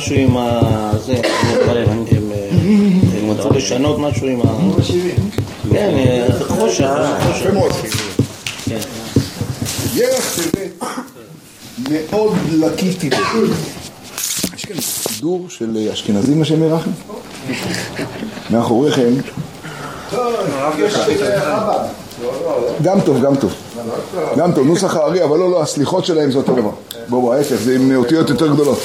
[0.00, 0.60] משהו עם ה...
[1.06, 1.20] זה,
[3.14, 4.44] הם רצו לשנות משהו עם ה...
[5.72, 6.90] כן, חושך,
[7.26, 7.50] חושך.
[8.64, 8.78] כן.
[9.94, 10.84] ירח טבת
[12.12, 13.10] מאוד לקיתי.
[14.56, 16.90] יש כאן סידור של אשכנזים השם ירחם?
[18.50, 19.12] מאחוריכם.
[22.82, 23.54] גם טוב, גם טוב.
[24.36, 26.70] גם טוב, נוסח הארי, אבל לא, לא, הסליחות שלהם זה אותו דבר.
[27.08, 28.78] בואו, ההפך, זה עם אותיות יותר גדולות.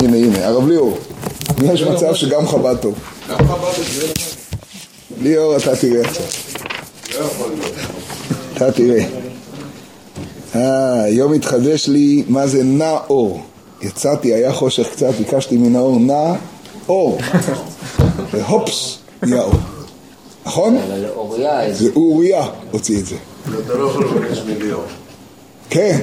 [0.00, 0.98] הנה, הנה, הרב ליאור,
[1.62, 2.94] יש מצב שגם חב"ד טוב.
[3.30, 4.06] גם חב"ד זה
[5.22, 6.26] ליאור, אתה תראה עכשיו.
[8.56, 9.04] אתה תראה.
[10.54, 13.42] אה, היום התחדש לי מה זה נע אור.
[13.82, 16.34] יצאתי, היה חושך קצת, ביקשתי מן האור נע
[16.88, 17.18] אור.
[18.32, 19.54] והופס, נהיה אור.
[20.46, 20.78] נכון?
[21.72, 23.16] זה אוריה הוציא את זה.
[23.66, 24.82] אתה לא יכול לבקש מליאור.
[25.70, 25.98] כן,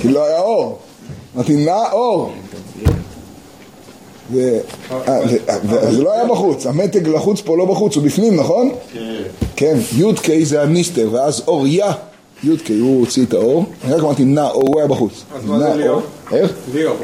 [0.00, 0.78] כי לא היה אור.
[1.36, 2.32] אמרתי, נע אור.
[4.32, 8.70] זה לא היה בחוץ, המתג לחוץ פה לא בחוץ, הוא בפנים, נכון?
[8.92, 9.22] כן.
[9.56, 11.84] כן, י"ק זה הניסטר, ואז אור יא,
[12.44, 15.12] י"ק, הוא הוציא את האור, אני רק אמרתי נע אור, הוא היה בחוץ.
[15.36, 16.00] אז מה זה ליאור?
[16.32, 16.52] איך?
[16.74, 16.96] ליאור.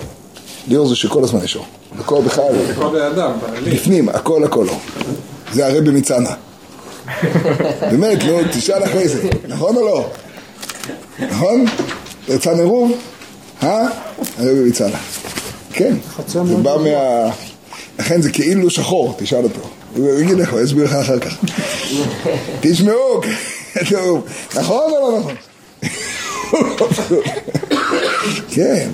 [0.69, 1.65] ליאור זה שכל הזמן יש אור.
[1.99, 3.71] הכל בכלל, זה כל בן אדם, בעלי.
[3.71, 4.79] בפנים, הכל הכל אור.
[5.53, 6.31] זה הרבי מצנע.
[7.81, 10.11] באמת, לא, תשאל אחרי זה, נכון או לא?
[11.31, 11.65] נכון?
[12.29, 12.93] יצא נרוב?
[13.63, 13.89] אה?
[14.39, 14.99] הרבי מצנע.
[15.73, 15.95] כן,
[16.27, 17.31] זה בא מה...
[17.99, 19.61] לכן זה כאילו שחור, תשאל אותו.
[19.97, 21.37] הוא יגיד לך, הוא יסביר לך אחר כך.
[22.61, 23.21] תשמעו,
[23.89, 25.35] טוב, נכון או לא נכון?
[28.49, 28.91] כן.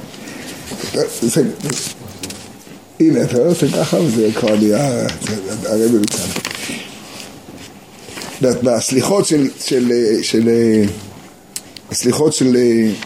[3.00, 5.06] הנה, אתה לא עושה ככה וזה כבר נהיה
[5.64, 6.43] הרבי מצנע.
[8.62, 9.92] בסליחות של, של,
[10.22, 10.48] של,
[11.90, 12.56] הסליחות של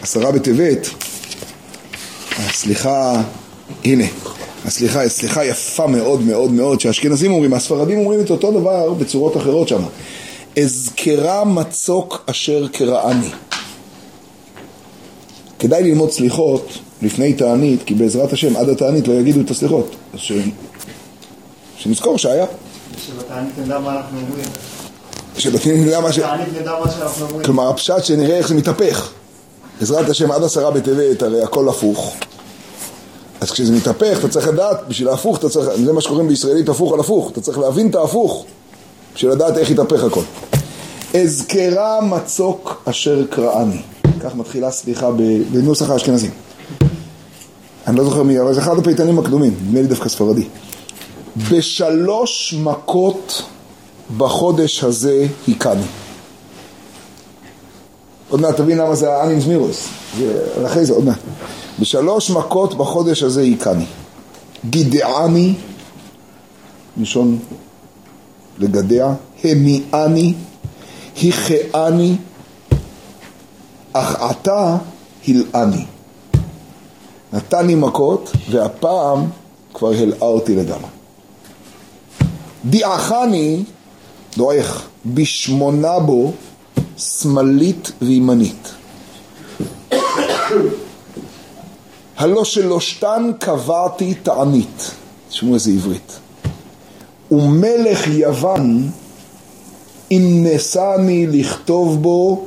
[0.01, 0.89] עשרה בטבת,
[2.37, 3.21] הסליחה,
[3.85, 4.03] הנה,
[4.65, 9.67] הסליחה, סליחה יפה מאוד מאוד מאוד, שהאשכנזים אומרים, הספרדים אומרים את אותו דבר בצורות אחרות
[9.67, 9.81] שם.
[10.63, 13.29] אזכרה מצוק אשר קראני.
[15.59, 19.95] כדאי ללמוד סליחות לפני תענית, כי בעזרת השם עד התענית לא יגידו את הסליחות.
[20.13, 20.31] אז ש...
[21.77, 22.45] שנזכור שהיה.
[23.05, 24.45] שבתענית נדע מה אנחנו אומרים.
[25.39, 26.19] שבתענית נדע מה ש...
[27.45, 29.09] כלומר, הפשט שנראה איך זה מתהפך.
[29.79, 32.15] בעזרת השם עד עשרה בטבת הרי הכל הפוך.
[33.41, 36.93] אז כשזה מתהפך אתה צריך לדעת, בשביל ההפוך אתה צריך, זה מה שקוראים בישראלית הפוך
[36.93, 38.45] על הפוך, אתה צריך להבין את ההפוך,
[39.15, 40.21] בשביל לדעת איך יתהפך הכל.
[41.13, 43.81] אזכרה מצוק אשר קראני.
[44.23, 45.09] כך מתחילה סליחה
[45.51, 46.31] בנוסח האשכנזים.
[47.87, 50.47] אני לא זוכר מי, אבל זה אחד הפייטנים הקדומים, נדמה לי דווקא ספרדי.
[51.51, 53.43] בשלוש מכות
[54.17, 55.83] בחודש הזה היכני.
[58.29, 59.87] עוד מעט תבין למה זה האנימס מירוס,
[60.65, 61.19] אחרי זה עוד מעט.
[61.79, 63.85] בשלוש מכות בחודש הזה היכני.
[64.69, 65.53] גידעני,
[66.97, 67.39] מלשון
[68.57, 70.33] לגדע, המיעני,
[71.23, 72.15] הכאני,
[73.93, 74.77] אך עתה
[75.27, 75.85] הלעני.
[77.33, 79.25] נתני מכות, והפעם
[79.73, 80.89] כבר הלאה אותי לגמרי.
[82.65, 83.63] דיעכני,
[84.37, 86.31] דועך, בשמונה בו,
[86.97, 88.73] שמאלית וימנית.
[92.17, 94.91] הלא שלושתן קבעתי תענית,
[95.29, 96.19] תשמעו איזה עברית.
[97.31, 98.89] ומלך יוון,
[100.11, 102.45] אם נשאני לכתוב בו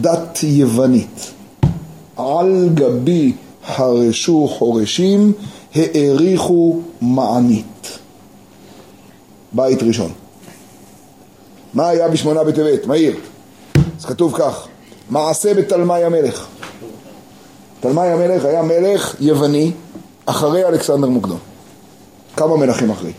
[0.00, 1.30] דת יוונית.
[2.16, 3.32] על גבי
[3.64, 5.32] הרשו חורשים,
[5.74, 7.98] האריכו מענית.
[9.52, 10.12] בית ראשון.
[11.74, 12.86] מה היה בשמונה בטבת?
[12.86, 13.16] מהיר.
[13.98, 14.68] אז כתוב כך,
[15.10, 16.46] מעשה בתלמי המלך.
[17.80, 19.72] תלמי המלך היה מלך יווני
[20.26, 21.38] אחרי אלכסנדר מוקדון.
[22.36, 23.12] כמה מלכים אחרי?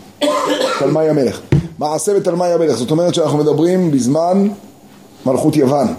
[0.78, 1.40] תלמי המלך.
[1.78, 4.48] מעשה בתלמי המלך, זאת אומרת שאנחנו מדברים בזמן
[5.26, 5.94] מלכות יוון,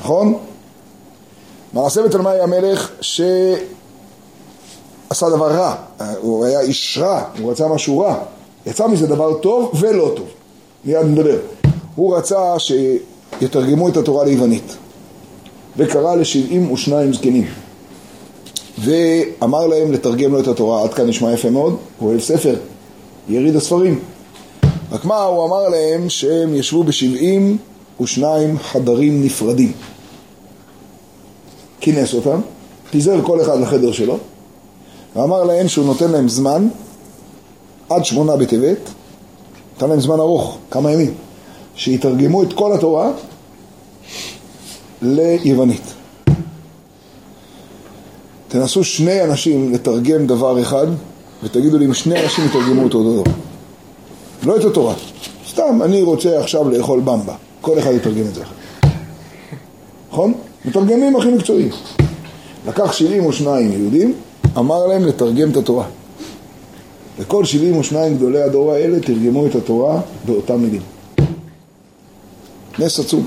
[0.00, 0.38] נכון?
[1.72, 3.56] מעשה בתלמי המלך שעשה
[5.30, 5.74] דבר רע,
[6.20, 8.14] הוא היה איש רע, הוא רצה משהו רע,
[8.66, 10.26] יצא מזה דבר טוב ולא טוב,
[10.84, 11.36] מיד נדבר.
[11.96, 14.76] הוא רצה שיתרגמו את התורה ליוונית.
[15.76, 17.46] וקרא לשבעים ושניים זקנים.
[18.78, 22.54] ואמר להם לתרגם לו את התורה, עד כאן נשמע יפה מאוד, הוא אוהב ספר,
[23.28, 24.00] יריד הספרים.
[24.92, 27.58] רק מה, הוא אמר להם שהם ישבו בשבעים
[28.00, 29.72] ושניים חדרים נפרדים.
[31.80, 32.40] כינס אותם,
[32.90, 34.18] פיזר כל אחד לחדר שלו,
[35.16, 36.68] ואמר להם שהוא נותן להם זמן
[37.88, 38.78] עד שמונה בטבת,
[39.76, 41.14] נתן להם זמן ארוך, כמה ימים,
[41.76, 43.10] שיתרגמו את כל התורה
[45.02, 45.94] ליוונית.
[48.48, 50.86] תנסו שני אנשים לתרגם דבר אחד,
[51.42, 53.32] ותגידו לי אם שני אנשים יתרגמו אותו דבר.
[54.42, 54.94] לא את התורה.
[55.48, 57.34] סתם, אני רוצה עכשיו לאכול במבה.
[57.60, 58.42] כל אחד יתרגם את זה.
[60.10, 60.34] נכון?
[60.64, 61.68] מתרגמים הכי מקצועיים.
[62.68, 64.14] לקח 72 יהודים,
[64.58, 65.84] אמר להם לתרגם את התורה.
[67.18, 70.82] וכל 72 גדולי הדור האלה תרגמו את התורה באותם מילים.
[72.78, 73.26] נס עצום.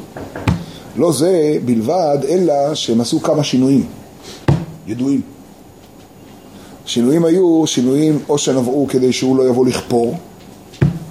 [0.96, 3.86] לא זה בלבד, אלא שהם עשו כמה שינויים
[4.88, 5.22] ידועים.
[6.86, 10.16] שינויים היו שינויים או שנבעו כדי שהוא לא יבוא לכפור,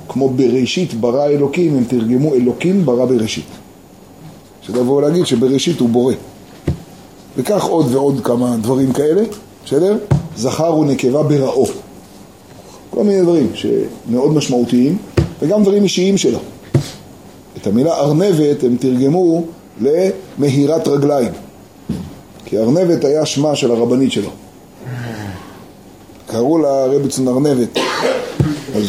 [0.08, 3.44] כמו בראשית ברא אלוקים, הם תרגמו אלוקים ברא בראשית.
[4.62, 6.14] שתבואו להגיד שבראשית הוא בורא.
[7.36, 9.22] וכך עוד ועוד כמה דברים כאלה,
[9.66, 9.96] בסדר?
[10.36, 11.66] זכר ונקבה בראו.
[12.90, 14.98] כל מיני דברים שמאוד משמעותיים,
[15.42, 16.38] וגם דברים אישיים שלו.
[17.66, 19.44] את המילה ארנבת הם תרגמו
[19.80, 21.32] למהירת רגליים.
[22.44, 24.30] כי ארנבת היה שמה של הרבנית שלו.
[26.26, 27.78] קראו לה רביצון ארנבת.
[28.74, 28.84] אז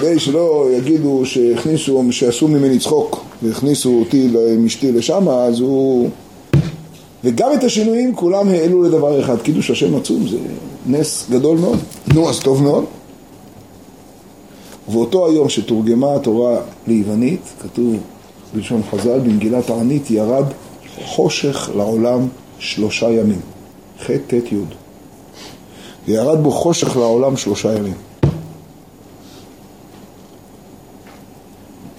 [0.00, 6.08] כדי שלא יגידו שהכניסו, שעשו ממני צחוק והכניסו אותי עם אשתי לשם, אז הוא...
[7.24, 10.36] וגם את השינויים כולם העלו לדבר אחד, קידוש השם עצום, זה
[10.86, 11.78] נס גדול מאוד.
[12.14, 12.84] נו, אז טוב מאוד.
[14.88, 17.96] ובאותו היום שתורגמה התורה ליוונית, כתוב
[18.54, 20.44] בלשון חז"ל, במגילת הענית ירד
[21.04, 23.40] חושך לעולם שלושה ימים.
[24.00, 24.56] ח' ט' י'.
[26.06, 27.94] וירד בו חושך לעולם שלושה ימים.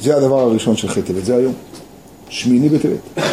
[0.02, 1.54] זה הדבר הראשון של ח' טבת, זה היום.
[2.30, 3.26] שמיני בטבת.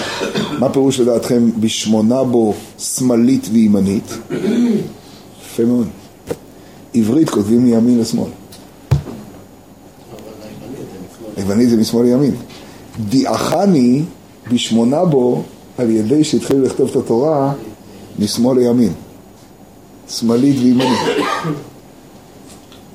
[0.59, 4.19] מה פירוש לדעתכם בשמונה בו שמאלית וימנית?
[5.43, 5.87] יפה מאוד.
[6.95, 8.31] עברית כותבים מימין לשמאל.
[11.37, 12.35] היוונית זה משמאל לימין.
[13.09, 14.03] דיעכני
[14.53, 15.43] בשמונה בו
[15.79, 17.53] על ידי שהתחילו לכתוב את התורה
[18.19, 18.93] משמאל לימין.
[20.09, 20.99] שמאלית וימנית.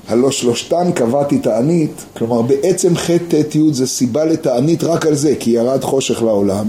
[0.08, 5.34] הלא שלושתן קבעתי תענית, כלומר בעצם ח' ט' י' זה סיבה לתענית רק על זה,
[5.40, 6.66] כי ירד חושך לעולם.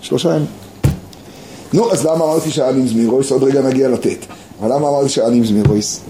[0.00, 0.46] שלושה ימים.
[1.72, 3.30] נו, אז למה אמרתי שאנים זמירויס?
[3.30, 4.06] עוד רגע נגיע לט'.
[4.60, 6.00] אבל למה אמרתי שאנים זמירויס?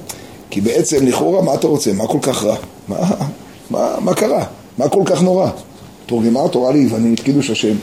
[0.51, 1.93] כי בעצם לכאורה מה אתה רוצה?
[1.93, 2.57] מה כל כך רע?
[2.89, 3.11] מה,
[3.71, 4.45] מה, מה קרה?
[4.79, 5.51] מה כל כך נורא?
[6.07, 7.77] תורגמה התורה ליוונית, קידוש השם.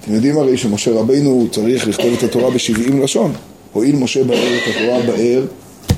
[0.00, 3.32] אתם יודעים הרי שמשה רבינו צריך לכתוב את התורה בשבעים לשון.
[3.72, 5.46] הואיל משה באר את התורה באר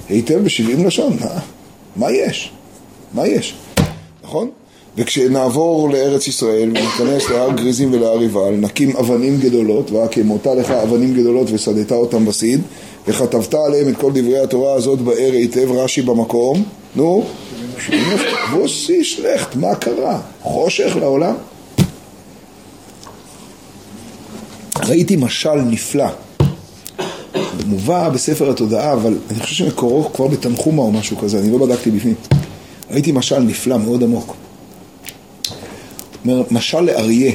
[0.09, 1.17] היטב בשבעים לשון.
[1.21, 1.41] מה,
[1.97, 2.53] מה יש?
[3.15, 3.55] מה יש?
[4.25, 4.51] נכון?
[4.97, 11.49] וכשנעבור לארץ ישראל וניכנס להר גריזים ולהר עיבל, נקים אבנים גדולות, והקמותה לך אבנים גדולות
[11.53, 12.61] ושדתה אותם בסיד,
[13.09, 16.63] וכתבת עליהם את כל דברי התורה הזאת באר היטב, רש"י במקום,
[16.97, 17.25] נו,
[18.53, 20.21] ועושי שלכת, מה קרה?
[20.43, 21.35] חושך לעולם?
[24.87, 26.09] ראיתי משל נפלא,
[27.67, 31.91] מובא בספר התודעה, אבל אני חושב שמקורו כבר בתנחומה או משהו כזה, אני לא בדקתי
[31.91, 32.15] בפנים.
[32.91, 34.35] ראיתי משל נפלא, מאוד עמוק.
[36.51, 37.33] משל לאריה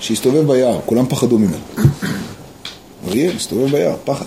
[0.00, 1.56] שהסתובב ביער, כולם פחדו ממנו.
[3.08, 4.26] אריה הסתובב ביער, פחד.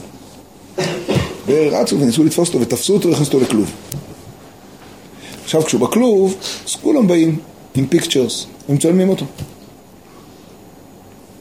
[1.46, 3.72] ורצו וניסו לתפוס אותו ותפסו אותו והכניסו אותו לכלוב.
[5.44, 6.36] עכשיו כשהוא בכלוב,
[6.68, 7.40] אז כולם באים
[7.76, 9.26] עם פיקצ'רס, ומצלמים אותו.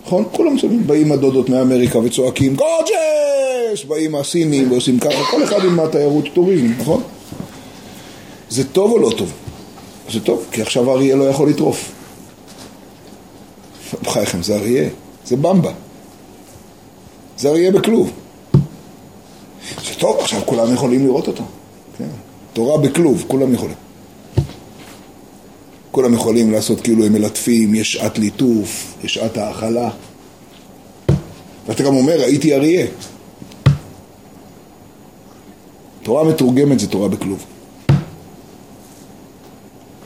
[0.06, 0.25] נכון?
[0.32, 0.87] כולם מצלמים.
[0.87, 3.84] באים הדודות מאמריקה וצועקים גורג'ש!
[3.84, 7.03] באים הסינים ועושים ככה, כל אחד עם התיירות טוריזם, נכון?
[8.50, 9.32] זה טוב או לא טוב?
[10.10, 11.93] זה טוב, כי עכשיו האריה לא יכול לטרוף.
[14.03, 14.88] בחייכם, זה אריה,
[15.26, 15.72] זה במבה.
[17.38, 18.10] זה אריה בכלוב.
[19.88, 21.43] זה טוב, עכשיו כולם יכולים לראות אותו.
[21.98, 22.08] כן.
[22.53, 23.74] תורה בכלוב, כולם יכולים.
[25.93, 29.91] כולם יכולים לעשות כאילו הם מלטפים, יש שעת ליטוף, יש שעת האכלה.
[31.67, 32.87] ואתה גם אומר, הייתי אריה.
[36.03, 37.44] תורה מתורגמת זה תורה בכלוב.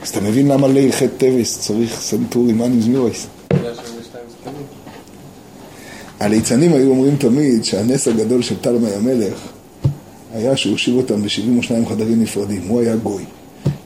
[0.01, 3.27] אז אתה מבין למה ליל ח' טבס צריך סנטורים אנים זמירויס?
[6.19, 9.39] הליצנים היו אומרים תמיד שהנס הגדול של תלמי המלך
[10.33, 13.23] היה שהוא הושיב אותם ב-72 חדרים נפרדים, הוא היה גוי.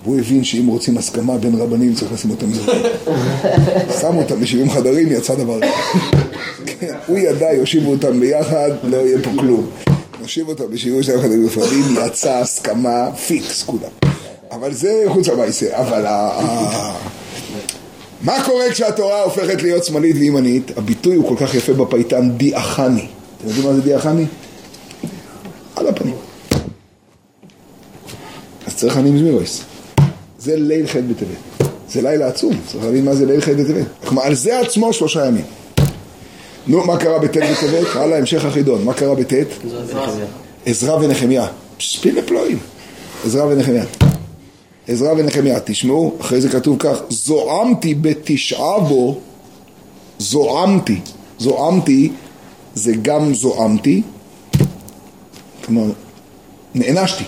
[0.04, 2.72] והוא הבין שאם רוצים הסכמה בין רבנים צריך לשים אותם בזה.
[4.02, 5.60] שמו אותם ב-70 חדרים, יצא דבר
[6.66, 9.68] כן, הוא ידע, יושיבו אותם ביחד, לא יהיה פה כלום.
[10.22, 13.90] יושיב אותם ב-72 חדרים נפרדים, יצא הסכמה פיקס כולם.
[14.52, 16.06] אבל זה חוץ למעשה, אבל
[18.22, 20.78] מה קורה כשהתורה הופכת להיות שמאלית וימנית?
[20.78, 23.08] הביטוי הוא כל כך יפה בפייטן דיאחני.
[23.38, 24.26] אתם יודעים מה זה דיאחני?
[25.76, 26.16] על הפנים.
[28.68, 29.71] אז צריך אני מזמירויס.
[30.42, 31.70] זה ליל ח' בטבת.
[31.90, 33.86] זה לילה עצום, צריך להבין מה זה ליל ח' בטבת.
[34.06, 35.46] כלומר, על זה עצמו שלושה ימים.
[36.68, 37.96] נו, מה קרה בט' בטבת?
[37.96, 38.84] הלאה, המשך החידון.
[38.84, 39.34] מה קרה בט'?
[40.66, 41.48] עזרא ונחמיה.
[41.80, 42.60] שפילה פלואים.
[43.26, 43.84] עזרא ונחמיה.
[44.88, 49.20] עזרא ונחמיה, תשמעו, אחרי זה כתוב כך, זועמתי בתשעה בו,
[50.20, 51.00] זועמתי.
[51.40, 52.12] זועמתי
[52.76, 54.02] זה גם זועמתי,
[55.66, 55.92] כלומר,
[56.76, 57.24] נענשתי.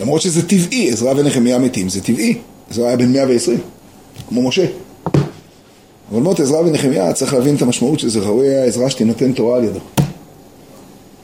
[0.00, 2.38] למרות שזה טבעי, עזרא ונחמיה מתים, זה טבעי.
[2.70, 3.58] עזרא היה בן 120,
[4.28, 4.66] כמו משה.
[6.12, 9.56] אבל מות עזרא ונחמיה, צריך להבין את המשמעות של זה, ראוי היה עזרא שתינתן תורה
[9.56, 9.78] על ידו.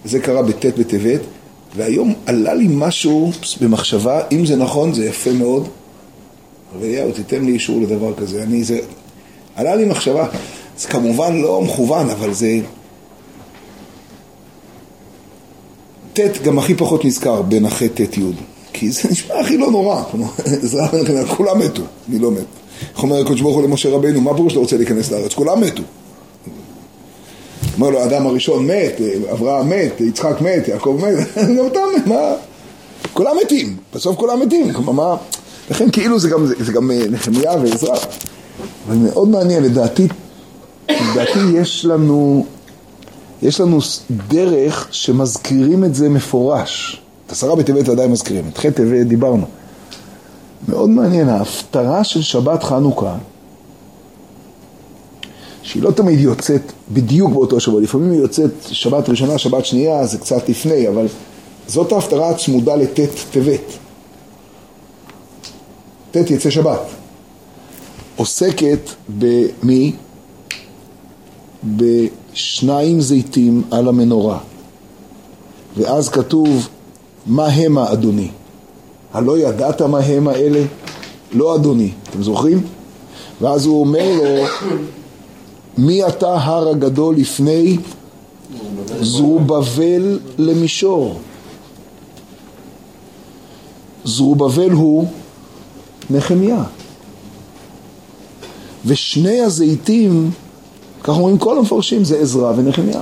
[0.05, 1.21] וזה קרה בט' בטבת,
[1.77, 5.69] והיום עלה לי משהו במחשבה, אם זה נכון, זה יפה מאוד.
[6.73, 8.43] הרב אליהו, תיתן לי אישור לדבר כזה.
[8.43, 8.79] אני, זה...
[9.55, 10.29] עלה לי מחשבה,
[10.79, 12.59] זה כמובן לא מכוון, אבל זה...
[16.13, 18.23] ט' גם הכי פחות נזכר בין הח' ט' י',
[18.79, 20.03] כי זה נשמע הכי לא נורא,
[21.37, 22.45] כולם מתו, אני לא מת.
[22.95, 25.35] איך אומר הקדוש ברוך הוא למשה רבינו, מה פירוש שאתה רוצה להיכנס לארץ?
[25.35, 25.83] כולם מתו.
[27.77, 29.01] אומר לו, האדם הראשון מת,
[29.33, 32.33] אברהם מת, יצחק מת, יעקב מת, גם אתה מת, מה?
[33.13, 35.17] כולם מתים, בסוף כולם מתים, כלומר מה?
[35.71, 37.97] לכן כאילו זה גם, זה גם אה, נחמיה ועזרא.
[38.87, 40.09] אבל מאוד מעניין, לדעתי,
[40.91, 42.47] לדעתי יש לנו,
[43.43, 43.79] יש לנו
[44.29, 47.03] דרך שמזכירים את זה מפורש.
[47.27, 49.47] את עשרה בטבת עדיין מזכירים, את ח' טבת דיברנו.
[50.69, 53.15] מאוד מעניין, ההפטרה של שבת חנוכה,
[55.63, 60.19] שהיא לא תמיד יוצאת בדיוק באותו שבוע, לפעמים היא יוצאת שבת ראשונה, שבת שנייה, זה
[60.19, 61.07] קצת לפני, אבל
[61.67, 63.73] זאת ההפטרה הצמודה לט' טבת.
[66.11, 66.81] ט' יצא שבת.
[68.17, 69.93] עוסקת במי?
[71.77, 74.39] בשניים זיתים על המנורה.
[75.77, 76.69] ואז כתוב,
[77.27, 78.29] מה המה אדוני?
[79.13, 80.65] הלא ידעת מה הם האלה?
[81.33, 81.91] לא אדוני.
[82.11, 82.63] אתם זוכרים?
[83.41, 84.47] ואז הוא אומר לו,
[85.79, 87.77] מי אתה הר הגדול לפני
[89.01, 91.19] זרובבל למישור?
[94.05, 95.07] זרובבל הוא
[96.11, 96.63] נחמיה.
[98.87, 100.31] ושני הזיתים,
[101.03, 103.01] כך אומרים כל המפרשים, זה עזרא ונחמיה.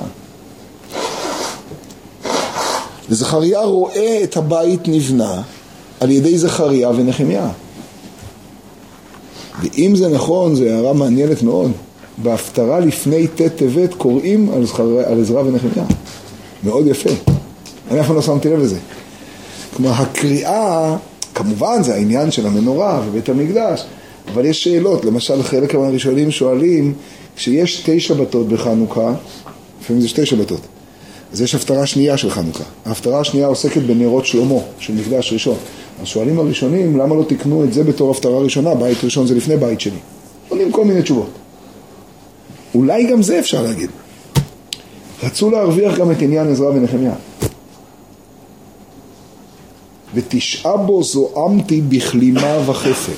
[3.09, 5.41] וזכריה רואה את הבית נבנה
[5.99, 7.49] על ידי זכריה ונחמיה.
[9.61, 11.71] ואם זה נכון, זו הערה מעניינת מאוד.
[12.17, 14.99] בהפטרה לפני ט' טבת קוראים על, זכר...
[15.05, 15.85] על עזרא ונחמיה.
[16.63, 17.09] מאוד יפה.
[17.91, 18.77] אני אף פעם לא שמתי לב לזה.
[19.75, 20.97] כלומר, הקריאה,
[21.35, 23.83] כמובן זה העניין של המנורה ובית המקדש,
[24.33, 25.05] אבל יש שאלות.
[25.05, 26.93] למשל, חלק מהראשונים שואלים,
[27.35, 29.13] כשיש שתי שבתות בחנוכה,
[29.81, 30.61] לפעמים זה שתי שבתות,
[31.33, 32.63] אז יש הפטרה שנייה של חנוכה.
[32.85, 35.57] ההפטרה השנייה עוסקת בנרות שלמה, של מקדש ראשון.
[36.01, 38.75] אז שואלים הראשונים, למה לא תקנו את זה בתור הפטרה ראשונה?
[38.75, 39.99] בית ראשון זה לפני בית שני.
[40.49, 41.29] עונים כל מיני תשובות.
[42.75, 43.89] אולי גם זה אפשר להגיד.
[45.23, 47.13] רצו להרוויח גם את עניין עזרא ונחמיה.
[50.13, 53.13] ותשעה בו זועמתי בכלימה וחפר.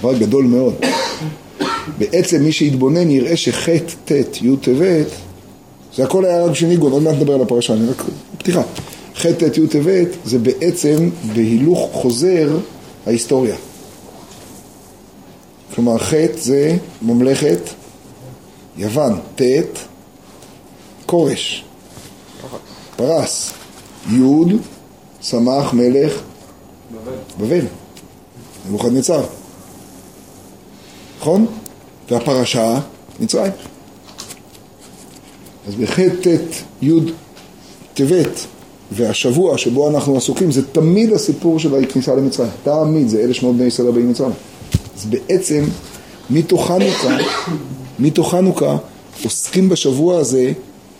[0.00, 0.74] דבר גדול מאוד.
[1.98, 3.68] בעצם מי שיתבונן יראה שח'
[4.04, 5.06] ט' י' טבת
[6.00, 8.02] זה הכל היה רק שניגון, עוד מעט נדבר על הפרשה, אני רק
[8.38, 8.62] פתיחה.
[9.16, 12.58] ח' ט' י' טבת זה בעצם בהילוך חוזר
[13.06, 13.56] ההיסטוריה.
[15.74, 17.58] כלומר ח' זה ממלכת
[18.76, 19.42] יוון, ט'
[21.06, 21.64] כורש,
[22.96, 23.52] פרס,
[24.10, 24.56] י'
[25.22, 26.12] סמך מלך
[27.40, 27.64] בבל,
[28.68, 29.24] נבוכדנצר,
[31.18, 31.46] נכון?
[32.10, 32.80] והפרשה
[33.20, 33.52] מצרים.
[35.70, 36.26] אז בח' ט'
[36.82, 36.92] י'
[37.94, 38.46] טבת
[38.92, 43.64] והשבוע שבו אנחנו עסוקים זה תמיד הסיפור של הכניסה למצרים, תמיד, זה אלה שמות בני
[43.64, 44.32] ישראל הבאים מצרים.
[44.98, 45.64] אז בעצם
[46.30, 47.16] מתוך חנוכה,
[47.98, 48.76] מתוך חנוכה
[49.24, 50.52] עוסקים בשבוע הזה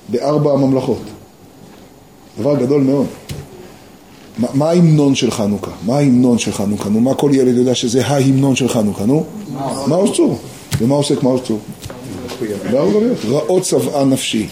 [0.08, 1.02] בארבע הממלכות.
[2.40, 3.06] דבר גדול מאוד.
[4.38, 5.70] מה, מה ההמנון של חנוכה?
[5.86, 6.88] מה ההמנון של חנוכה?
[6.88, 9.06] נו, מה כל ילד יודע שזה ההמנון של חנוכה?
[9.06, 9.24] נו?
[9.86, 10.22] מה עושה?
[10.80, 11.54] ומה עוסק מה עושה?
[13.28, 14.46] רעות צבעה נפשי,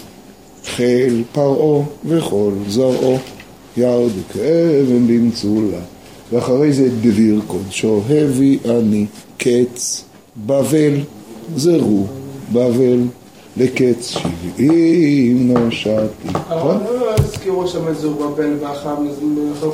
[0.65, 3.19] חיל פרעה וכל זרעו,
[3.77, 5.79] ירד כאבן במצולה,
[6.33, 9.07] ואחרי זה דביר קודשו, הביא אני
[9.39, 10.05] קץ
[10.47, 11.01] בבל,
[11.57, 12.07] זרו
[12.53, 13.03] בבל,
[13.57, 16.29] לקץ שבעים נושעתי.
[16.29, 16.77] נכון?
[17.01, 18.55] לא הזכירו שם את זרובבל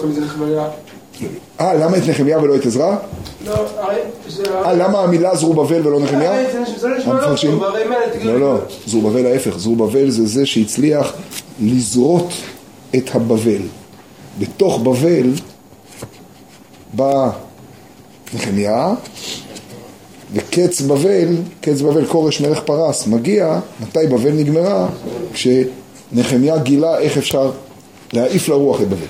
[0.04, 0.68] מזרח ויה.
[1.60, 2.96] אה, למה את נחמיה ולא את עזרא?
[3.46, 4.42] לא, הרי זה...
[4.64, 6.32] אה, למה המילה זרובבל ולא נחמיה?
[6.76, 7.60] זה נשמע לא המפרשים?
[8.22, 11.12] לא, לא, זרובבל ההפך, זרובבל זה זה שהצליח
[11.60, 12.32] לזרות
[12.96, 13.62] את הבבל.
[14.38, 15.32] בתוך בבל
[16.92, 17.30] בא
[18.34, 18.94] נחמיה,
[20.32, 24.88] וקץ בבל, קץ בבל כורש מלך פרס, מגיע, מתי בבל נגמרה?
[25.32, 27.50] כשנחמיה גילה איך אפשר
[28.12, 29.06] להעיף לרוח את בבל.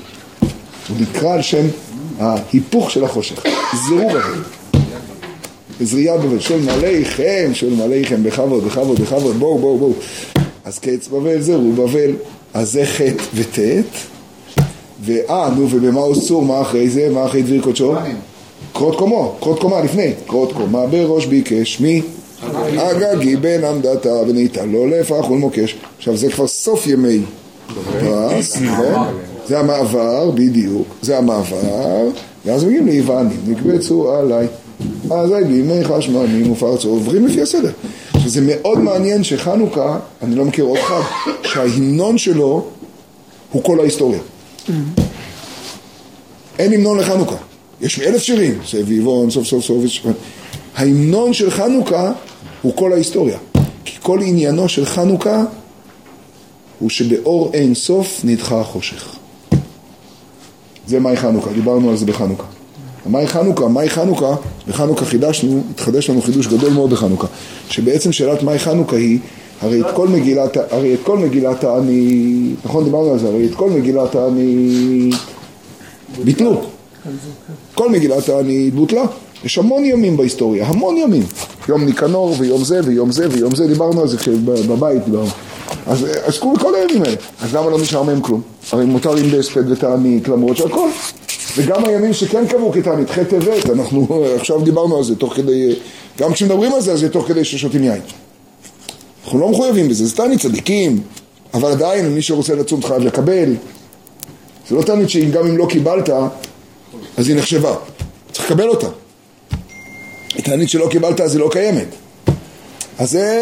[0.88, 1.66] הוא נקרא על שם
[2.18, 3.44] ההיפוך של החושך,
[3.86, 4.42] זרו בבל.
[5.80, 9.92] עזריה בבל, שואל עליכם, שואל עליכם, בכבוד, בכבוד, בכבוד, בואו, בואו, בואו.
[10.64, 12.10] אז קץ בבל זרו בבל,
[12.54, 13.86] אז זה חטא וטית,
[15.04, 17.94] ואה, נו, ובמה עשו, מה אחרי זה, מה אחרי דביר קודשו?
[18.72, 22.02] קרות קומו, קרות קומה לפני, קרות קומה בראש ביקש מי?
[22.76, 25.76] אגגי בן עמדתה וניתן לו לפח ולמוקש.
[25.98, 27.20] עכשיו זה כבר סוף ימי
[28.00, 29.06] פרס, נכון?
[29.48, 32.08] זה המעבר, בדיוק, זה המעבר,
[32.44, 34.46] ואז מגיעים ליוונים, נקבצו עליי.
[35.10, 37.70] אזי בימי חשמנים ופרצו, עוברים לפי הסדר.
[38.12, 41.02] עכשיו זה מאוד מעניין שחנוכה, אני לא מכיר עוד חג,
[41.42, 42.64] שההמנון שלו
[43.52, 44.20] הוא כל ההיסטוריה.
[46.58, 47.36] אין המנון לחנוכה.
[47.80, 49.84] יש אלף שירים, סביבון, סוף סוף סוף,
[50.76, 52.12] ההמנון של חנוכה
[52.62, 53.38] הוא כל ההיסטוריה.
[53.84, 55.44] כי כל עניינו של חנוכה
[56.78, 59.16] הוא שבאור אין סוף נדחה החושך.
[60.86, 62.44] זה מאי חנוכה, דיברנו על זה בחנוכה.
[63.10, 64.34] מאי חנוכה, מאי חנוכה,
[64.68, 67.26] בחנוכה חידשנו, התחדש לנו חידוש גדול מאוד בחנוכה,
[67.68, 69.18] שבעצם שאלת מאי חנוכה היא,
[69.62, 73.54] הרי את כל מגילת, הרי את כל מגילת הענית, נכון דיברנו על זה, הרי את
[73.54, 75.14] כל מגילת הענית
[76.24, 76.60] ביטלו.
[77.74, 79.04] כל מגילת הענית בוטלה.
[79.44, 81.22] יש המון ימים בהיסטוריה, המון ימים.
[81.68, 85.02] יום ניקנור ויום זה ויום זה ויום זה, דיברנו על זה בבית,
[85.86, 86.04] דיברנו.
[86.04, 87.16] אז עסקו בכל הימים האלה.
[87.40, 88.42] אז למה לא נשאר מהם כלום?
[88.72, 90.88] הרי מותר עם בהספד ותענית, למרות שהכל.
[91.56, 95.74] וגם הימים שכן קבעו כתענית, ח' טבת, אנחנו עכשיו דיברנו על זה תוך כדי,
[96.18, 98.00] גם כשמדברים על זה, אז זה תוך כדי ששותים יין.
[99.24, 101.00] אנחנו לא מחויבים בזה, זה תענית צדיקים,
[101.54, 103.54] אבל עדיין מי שרוצה לצום חייב לקבל.
[104.68, 106.10] זה לא תענית שגם אם לא קיבלת,
[107.16, 107.74] אז היא נחשבה.
[108.32, 108.88] צריך לקבל אותה.
[110.28, 111.86] תענית שלא קיבלת אז היא לא קיימת.
[112.98, 113.40] אז זה...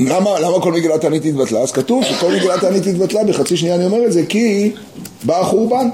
[0.00, 1.60] למה, למה כל מגילת תענית התבטלה?
[1.60, 4.72] אז כתוב שכל מגילת תענית התבטלה, בחצי שנייה אני אומר את זה, כי
[5.22, 5.88] בא החורבן.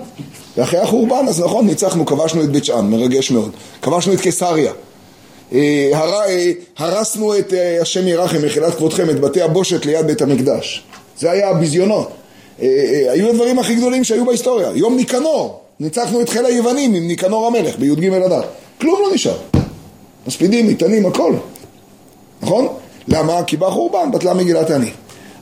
[0.57, 3.51] ואחרי החורבן, אז נכון, ניצחנו, כבשנו את בית שאן, מרגש מאוד.
[3.83, 4.73] כבשנו את קיסריה.
[5.53, 6.15] אה, הר...
[6.15, 10.85] אה, הרסנו את אה, השם ירחם, מחילת כבודכם, את בתי הבושת ליד בית המקדש.
[11.19, 12.11] זה היה הביזיונות.
[13.11, 14.71] היו הדברים הכי גדולים שהיו בהיסטוריה.
[14.75, 18.41] יום ניקנור, ניצחנו את חיל היוונים עם ניקנור המלך בי"ג אדר.
[18.81, 19.37] כלום לא נשאר.
[20.27, 21.35] מספידים, מטענים, הכל.
[22.43, 22.69] נכון?
[23.11, 23.45] למה?
[23.45, 24.91] כי בא חורבן, בטלה מגילת העני.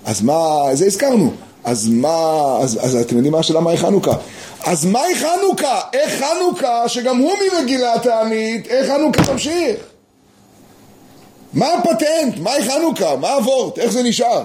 [0.04, 1.33] אז מה, זה הזכרנו.
[1.64, 4.12] אז מה, אז, אז אתם יודעים מה השאלה מהי חנוכה?
[4.64, 5.81] אז מהי חנוכה?
[5.92, 9.76] איך חנוכה, שגם הוא ממגילת הענית, איך חנוכה ממשיך?
[11.52, 12.38] מה הפטנט?
[12.38, 13.16] מהי חנוכה?
[13.16, 13.78] מה הוורט?
[13.78, 14.42] איך זה נשאר?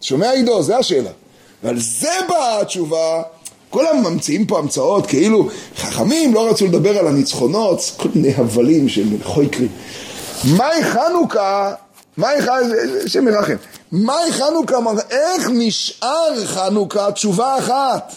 [0.00, 0.62] שומע עידו?
[0.62, 1.10] זה השאלה.
[1.62, 3.22] ועל זה באה התשובה,
[3.70, 9.08] כולם ממציאים פה המצאות כאילו חכמים לא רצו לדבר על הניצחונות, כל מיני הבלים של
[9.24, 9.68] חויקרים.
[10.44, 11.74] מהי חנוכה?
[12.20, 12.58] חנוכה?
[13.04, 13.56] השם מרחם.
[13.92, 14.78] מהי חנוכה?
[15.10, 17.12] איך נשאר חנוכה?
[17.12, 18.12] תשובה אחת.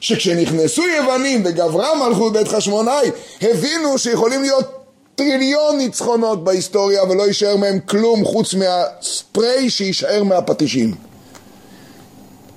[0.00, 3.10] שכשנכנסו יוונים וגברה מלכות בית חשמונאי,
[3.42, 4.80] הבינו שיכולים להיות
[5.14, 10.94] טריליון ניצחונות בהיסטוריה ולא יישאר מהם כלום חוץ מהספרי שיישאר מהפטישים.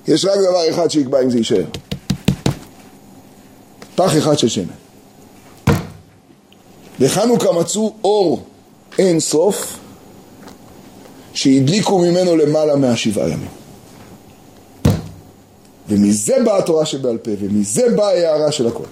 [0.08, 1.64] יש רק דבר אחד שיקבע אם זה יישאר.
[3.94, 4.64] פח אחד של שמן.
[7.00, 8.42] בחנוכה מצאו אור
[8.98, 9.78] אין סוף
[11.34, 13.48] שהדליקו ממנו למעלה מהשבעה ימים.
[15.88, 18.84] ומזה באה התורה שבעל פה, ומזה באה ההערה של הכל.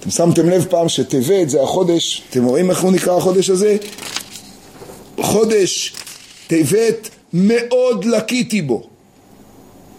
[0.00, 3.76] אתם שמתם לב פעם שטבת זה החודש, אתם רואים איך הוא נקרא החודש הזה?
[5.20, 5.94] חודש
[6.46, 8.82] טבת מאוד לקיתי בו.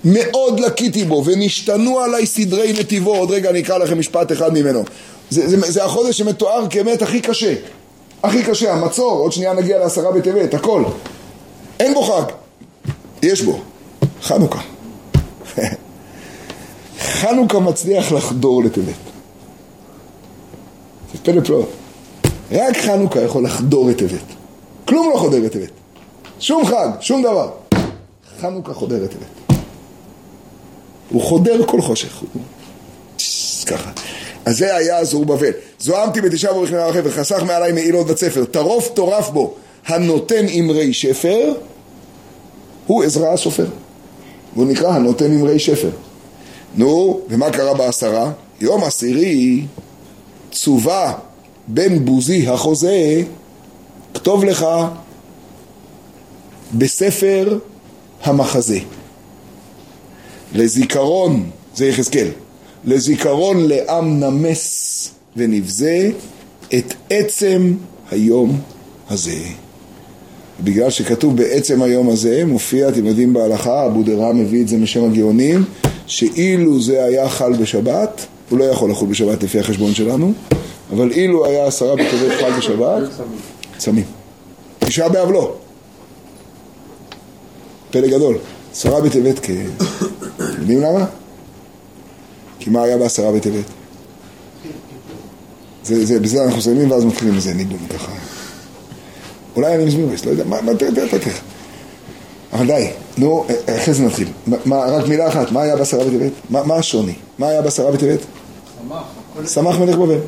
[0.05, 3.15] מאוד לקיתי בו, ונשתנו עליי סדרי נתיבו.
[3.15, 4.83] עוד רגע אני אקרא לכם משפט אחד ממנו.
[5.29, 7.53] זה, זה, זה החודש שמתואר כאמת הכי קשה.
[8.23, 10.83] הכי קשה, המצור, עוד שנייה נגיע לעשרה בטבת, הכל.
[11.79, 12.23] אין בו חג.
[13.21, 13.59] יש בו.
[14.21, 14.61] חנוכה.
[16.99, 18.85] חנוכה מצליח לחדור לטבת.
[21.13, 21.69] זה פלא פלאות.
[22.51, 24.23] רק חנוכה יכול לחדור את טבת.
[24.85, 25.69] כלום לא חודר את טבת.
[26.39, 27.51] שום חג, שום דבר.
[28.41, 29.57] חנוכה חודר את טבת.
[31.09, 32.23] הוא חודר כל חושך.
[33.65, 33.91] ככה.
[34.45, 35.51] אז זה היה זרובבל.
[35.81, 39.53] זוהמתי בתשעה באב בכנער החבר, חסך מעלי מעילות וצפר, טרוף טורף בו,
[39.85, 41.53] הנותן אמרי שפר,
[42.87, 43.65] הוא עזרא הסופר.
[44.55, 45.89] והוא נקרא הנותן אמרי שפר.
[46.75, 48.31] נו, ומה קרה בעשרה?
[48.61, 49.65] יום עשירי
[50.51, 51.13] צווה
[51.67, 53.23] בן בוזי החוזה,
[54.13, 54.65] כתוב לך
[56.73, 57.57] בספר
[58.23, 58.79] המחזה.
[60.53, 62.27] לזיכרון, זה יחזקאל,
[62.85, 66.09] לזיכרון לעם נמס ונבזה
[66.73, 67.73] את עצם
[68.11, 68.59] היום
[69.09, 69.39] הזה.
[70.63, 75.03] בגלל שכתוב בעצם היום הזה, מופיע, אתם יודעים בהלכה, אבו דרא מביא את זה משם
[75.03, 75.63] הגאונים,
[76.07, 80.33] שאילו זה היה חל בשבת, הוא לא יכול לחול בשבת לפי החשבון שלנו,
[80.91, 83.03] אבל אילו היה עשרה בטבת חל בשבת,
[83.77, 84.05] צמים.
[84.79, 85.55] תשעה באב לא.
[87.91, 88.37] פלא גדול.
[88.71, 89.49] עשרה בטבת כ...
[90.59, 91.05] יודעים למה?
[92.59, 93.80] כי מה היה בעשרה בטבת?
[95.83, 98.11] זה, זה, בזה אנחנו מסיימים ואז מתחילים איזה ניגון ככה.
[99.55, 101.35] אולי אני מסביר, לא יודע, מה, מה, תראה, תראה.
[102.53, 104.27] אבל די, נו, אחרי זה נתחיל.
[104.65, 106.31] מה, רק מילה אחת, מה היה בעשרה בטבת?
[106.49, 107.13] מה, מה השוני?
[107.37, 108.19] מה היה בעשרה בטבת?
[109.47, 109.77] שמח.
[109.79, 110.19] מלך בבל.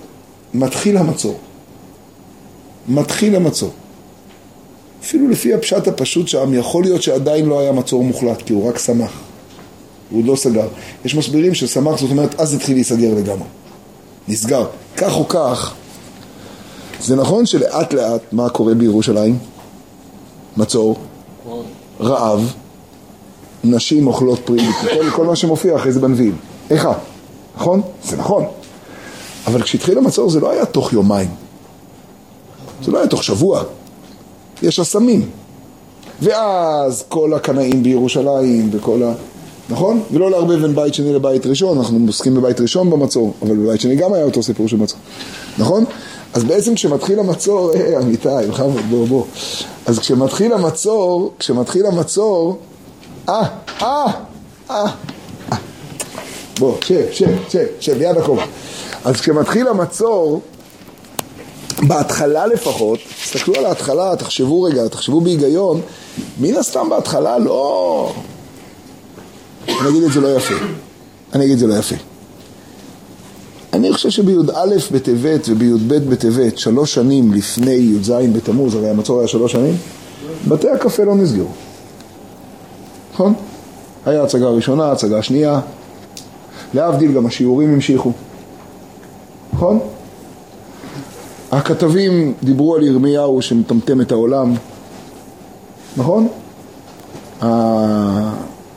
[0.54, 1.40] מתחיל המצור.
[2.88, 3.72] מתחיל המצור.
[5.02, 8.78] אפילו לפי הפשט הפשוט שם, יכול להיות שעדיין לא היה מצור מוחלט, כי הוא רק
[8.78, 9.12] שמח.
[10.10, 10.68] הוא לא סגר.
[11.06, 13.48] יש מסבירים ששמח, זאת אומרת, אז התחיל להיסגר לגמרי.
[14.28, 14.66] נסגר.
[15.04, 15.74] כך או כך,
[17.00, 19.38] זה נכון שלאט לאט, מה קורה בירושלים?
[20.58, 20.96] מצור,
[22.00, 22.54] רעב,
[23.64, 26.38] נשים אוכלות פרי, כל, כל מה שמופיע אחרי זה בנביאים.
[26.70, 26.94] איכה,
[27.56, 27.82] נכון?
[28.04, 28.46] זה נכון.
[29.48, 31.30] אבל כשהתחיל המצור זה לא היה תוך יומיים.
[32.84, 33.64] זה לא היה תוך שבוע.
[34.62, 35.30] יש אסמים.
[36.22, 39.14] ואז כל הקנאים בירושלים וכל ה...
[39.70, 40.04] נכון?
[40.12, 43.96] ולא לערבב בין בית שני לבית ראשון, אנחנו עוסקים בבית ראשון במצור, אבל בבית שני
[43.96, 45.00] גם היה אותו סיפור של מצור,
[45.58, 45.86] נכון?
[46.34, 49.24] אז בעצם כשמתחיל המצור, אה, אמיתי, בכבוד, בוא, בוא.
[49.86, 52.58] אז כשמתחיל המצור, כשמתחיל המצור,
[53.30, 53.42] אה,
[53.82, 54.06] אה,
[54.70, 54.86] אה,
[55.52, 55.58] אה.
[56.60, 58.44] בוא, שב, שב, שב, שב, ליד הכובע.
[59.06, 60.42] אז כשמתחיל המצור,
[61.82, 65.82] בהתחלה לפחות, תסתכלו על ההתחלה, תחשבו רגע, תחשבו בהיגיון,
[66.40, 68.14] מן הסתם בהתחלה לא...
[69.68, 70.54] אני אגיד את זה לא יפה.
[71.34, 71.96] אני אגיד את זה לא יפה.
[73.74, 79.52] אני חושב שבי"א בטבת ובי"ב בטבת, שלוש שנים לפני י"ז בתמוז, הרי המצור היה שלוש
[79.52, 79.76] שנים,
[80.48, 81.48] בתי הקפה לא נסגרו.
[83.14, 83.34] נכון?
[84.06, 85.60] היה הצגה ראשונה, הצגה שנייה,
[86.74, 88.12] להבדיל גם השיעורים המשיכו.
[89.54, 89.80] נכון?
[91.52, 94.54] הכתבים דיברו על ירמיהו שמטמטם את העולם,
[95.98, 96.28] נכון?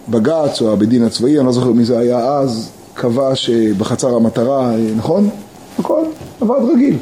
[0.08, 4.72] הבג"ץ או הבית דין הצבאי, אני לא זוכר מי זה היה אז, קבע שבחצר המטרה,
[4.96, 5.30] נכון?
[5.78, 6.02] הכל
[6.40, 6.98] עבד רגיל,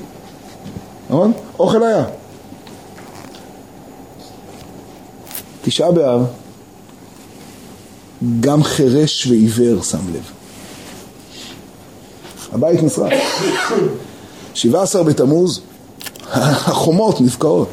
[1.10, 1.32] נכון?
[1.58, 2.04] אוכל היה.
[5.62, 6.24] תשעה באב,
[8.40, 10.30] גם חירש ועיוור שם לב.
[12.52, 13.12] הבית נשרף.
[14.54, 15.60] שבעה עשר בתמוז,
[16.32, 17.68] החומות נבקעות.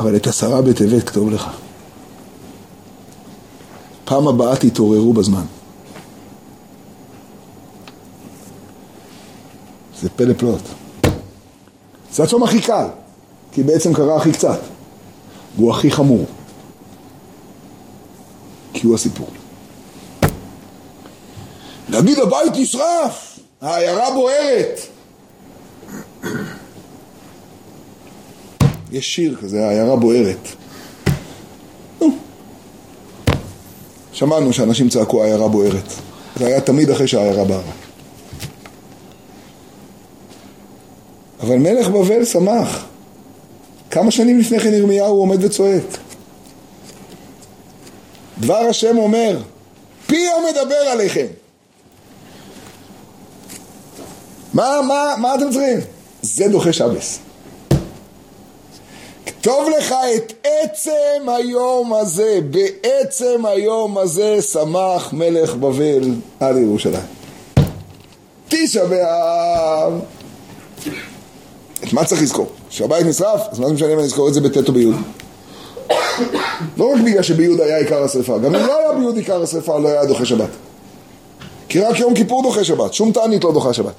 [0.00, 1.63] אבל את עשרה בטבת כתוב לך.
[4.04, 5.44] פעם הבאה תתעוררו בזמן.
[10.00, 10.62] זה פלא פלאות.
[12.12, 12.86] זה הצום הכי קל,
[13.52, 14.60] כי בעצם קרה הכי קצת.
[15.56, 16.24] והוא הכי חמור.
[18.72, 19.28] כי הוא הסיפור.
[21.88, 24.80] להגיד הבית נשרף, העיירה בוערת.
[28.92, 30.48] יש שיר כזה, העיירה בוערת.
[34.14, 35.92] שמענו שאנשים צעקו העיירה בוערת.
[36.36, 37.72] זה היה תמיד אחרי שהעיירה בערה.
[41.40, 42.84] אבל מלך בבל שמח.
[43.90, 45.82] כמה שנים לפני כן ירמיהו עומד וצועק.
[48.40, 49.42] דבר השם אומר,
[50.06, 51.26] פי המדבר עליכם.
[54.54, 55.80] מה, מה, מה אתם צריכים?
[56.22, 57.23] זה דוחה שבס.
[59.44, 67.02] כתוב לך את עצם היום הזה, בעצם היום הזה שמח מלך בבל על ירושלים.
[68.48, 70.00] תשע באב.
[71.84, 72.46] את מה צריך לזכור?
[72.70, 73.40] שהבית נשרף?
[73.50, 74.90] אז מה זה משנה אם אני אזכור את זה בט' או בי'?
[76.76, 79.88] לא רק בגלל שבי' היה עיקר השרפה, גם אם לא היה בי' עיקר השרפה לא
[79.88, 80.50] היה דוחה שבת.
[81.68, 83.94] כי רק יום כיפור דוחה שבת, שום תענית לא דוחה שבת.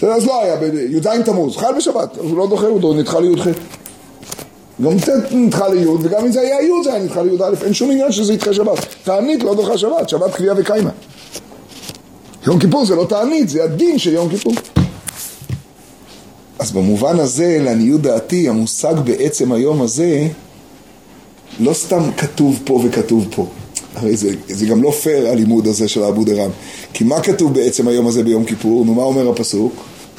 [0.00, 3.46] בסדר, אז לא היה, בי"ז תמוז, חל בשבת, אז הוא לא דוחה אותו, נדחה לי"ח.
[4.84, 7.90] גם ט' נדחה לי' וגם אם זה היה י' זה היה נדחה לי"א, אין שום
[7.90, 8.86] עניין שזה ידחה שבת.
[9.04, 10.90] תענית לא דוחה שבת, שבת קביעה וקיימה.
[12.46, 14.52] יום כיפור זה לא תענית, זה הדין של יום כיפור.
[16.58, 20.28] אז במובן הזה, לעניות דעתי, המושג בעצם היום הזה,
[21.60, 23.46] לא סתם כתוב פה וכתוב פה.
[23.94, 26.50] הרי זה, זה גם לא פייר הלימוד הזה של אבו דרם.
[26.92, 28.84] כי מה כתוב בעצם היום הזה ביום כיפור?
[28.84, 29.72] נו, מה אומר הפסוק?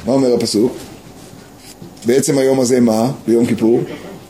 [0.06, 0.72] מה אומר הפסוק?
[2.06, 3.10] בעצם היום הזה מה?
[3.26, 3.80] ביום כיפור?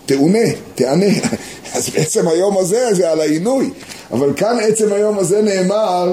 [0.07, 0.39] תעונה,
[0.75, 1.07] תענה.
[1.75, 3.71] אז בעצם היום הזה זה על העינוי.
[4.13, 6.13] אבל כאן עצם היום הזה נאמר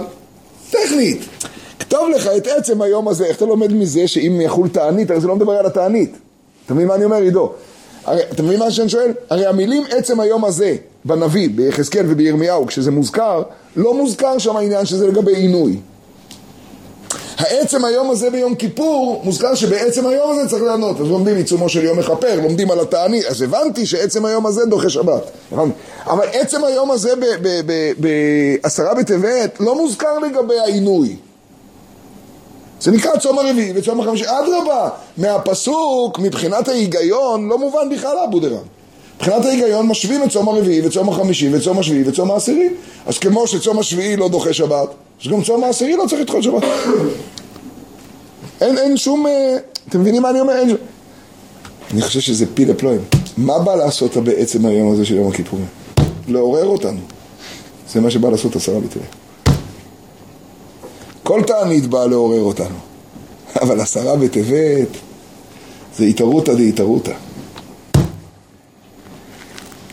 [0.72, 1.22] טכנית.
[1.80, 3.26] כתוב לך את עצם היום הזה.
[3.26, 6.12] איך אתה לומד מזה שאם יחול תענית, הרי זה לא מדבר על התענית.
[6.66, 7.52] אתה מבין מה אני אומר, עידו?
[8.10, 9.12] הרי, אתה מבין מה שאני שואל?
[9.30, 13.44] הרי המילים עצם היום הזה, בנביא, ביחזקאל ובירמיהו, כשזה מוזכר,
[13.76, 15.80] לא מוזכר שם העניין שזה לגבי עינוי.
[17.38, 21.02] העצם היום הזה ביום כיפור, מוזכר שבעצם היום הזה צריך לענות.
[21.02, 24.90] אז לומדים עיצומו של יום מכפר, לומדים על התענית, אז הבנתי שעצם היום הזה דוחה
[24.90, 25.32] שבת.
[26.06, 27.10] אבל עצם היום הזה
[27.98, 31.16] בעשרה בטבת לא מוזכר לגבי העינוי.
[32.82, 34.26] זה נקרא צום הרביעי וצום החמישי.
[34.26, 38.64] אדרבה, מהפסוק, מבחינת ההיגיון, לא מובן בכלל אבו דרם.
[39.16, 42.70] מבחינת ההיגיון משווים את צום הרביעי וצום החמישי וצום השביעי וצום העשירי.
[43.06, 44.90] אז כמו שצום השביעי לא דוחה שבת,
[45.22, 46.64] אז גם צום העשירי לא צריך לדחות שבת.
[48.62, 49.28] אין, אין שום...
[49.28, 49.58] אה,
[49.90, 50.54] אתם מבינים מה אני אומר?
[50.54, 50.76] אין...
[51.94, 53.02] אני חושב שזה פיל הפלואים.
[53.38, 55.66] מה בא לעשות בעצם היום הזה של יום הכיפורים?
[56.28, 57.00] לעורר אותנו.
[57.94, 59.04] זה מה שבא לעשות עשרה בטבת.
[61.30, 62.76] כל תענית באה לעורר אותנו.
[63.62, 64.88] אבל עשרה בטבת
[65.98, 67.14] זה התערותא דהתערותא.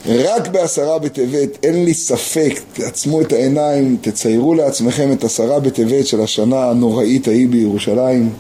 [0.07, 6.21] רק בעשרה בטבת, אין לי ספק, תעצמו את העיניים, תציירו לעצמכם את עשרה בטבת של
[6.21, 8.33] השנה הנוראית ההיא בירושלים.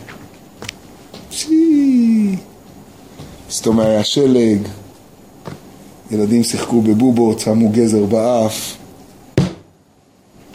[3.50, 4.58] סתום היה שלג,
[6.10, 8.76] ילדים שיחקו בבובות, שמו גזר באף,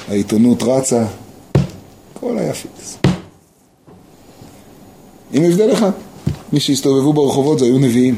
[0.08, 1.06] העיתונות רצה,
[2.22, 2.98] הכל היה פיקס.
[5.34, 5.92] עם הבדל אחד,
[6.54, 8.18] מי שהסתובבו ברחובות זה היו נביאים.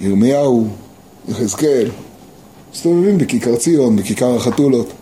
[0.00, 0.68] ירמיהו,
[1.28, 1.90] יחזקאל,
[2.72, 4.92] מסתובבים בכיכר ציון, בכיכר החתולות.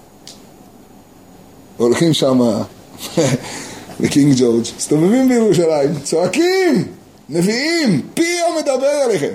[1.77, 2.41] הולכים שם
[4.01, 6.85] בקינג ג'ורג', מסתובבים בירושלים, צועקים,
[7.29, 9.35] נביאים, פי המדבר עליכם.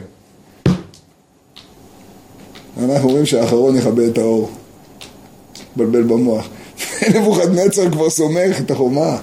[2.78, 4.50] אנחנו אומרים שהאחרון יכבה את האור,
[5.76, 6.48] מבלבל במוח.
[7.10, 9.18] נבוכדנצר כבר סומך את החומה.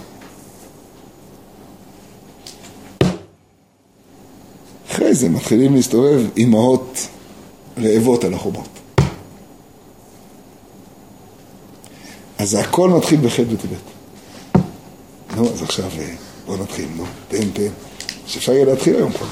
[4.91, 7.09] אחרי זה מתחילים להסתובב אימהות
[7.79, 8.69] רעבות על החומות.
[12.39, 13.79] אז הכל מתחיל בחטא בטבת.
[15.37, 16.15] נו, אז עכשיו אה,
[16.47, 17.69] בוא נתחיל, נו, תן, תן.
[18.27, 19.27] שאפשר יהיה להתחיל היום כבר.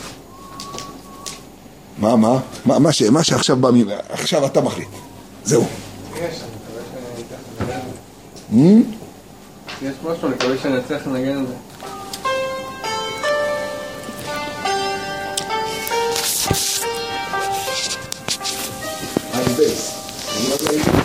[1.98, 2.40] מה, מה?
[2.64, 3.68] מה, מה, ש, מה שעכשיו בא,
[4.08, 4.88] עכשיו אתה מחליט.
[5.44, 5.64] זהו.
[8.48, 11.54] Yes, most of the שנצליח לנגן את זה.
[19.32, 20.95] I'm this.